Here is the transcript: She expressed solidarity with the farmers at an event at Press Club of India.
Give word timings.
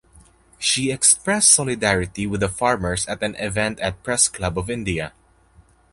She 0.57 0.89
expressed 0.91 1.51
solidarity 1.51 2.25
with 2.25 2.39
the 2.39 2.49
farmers 2.49 3.05
at 3.07 3.21
an 3.21 3.35
event 3.35 3.79
at 3.81 4.01
Press 4.01 4.29
Club 4.29 4.57
of 4.57 4.67
India. 4.67 5.13